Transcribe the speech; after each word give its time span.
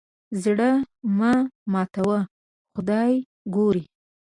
زړه 0.43 0.69
مه 1.17 1.33
ماتوه 1.73 2.19
خدای 2.73 3.13
ګوري. 3.55 3.83